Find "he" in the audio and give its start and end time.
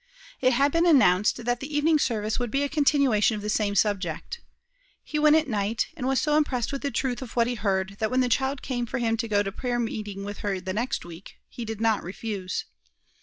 5.03-5.19, 7.45-7.53, 11.49-11.65